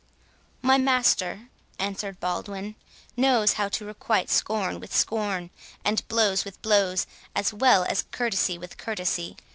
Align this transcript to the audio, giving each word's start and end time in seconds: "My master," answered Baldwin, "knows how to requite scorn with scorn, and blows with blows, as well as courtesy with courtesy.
"My 0.63 0.79
master," 0.79 1.49
answered 1.77 2.19
Baldwin, 2.19 2.73
"knows 3.15 3.53
how 3.53 3.69
to 3.69 3.85
requite 3.85 4.31
scorn 4.31 4.79
with 4.79 4.95
scorn, 4.95 5.51
and 5.85 6.07
blows 6.07 6.43
with 6.43 6.59
blows, 6.63 7.05
as 7.35 7.53
well 7.53 7.83
as 7.87 8.05
courtesy 8.09 8.57
with 8.57 8.77
courtesy. 8.77 9.37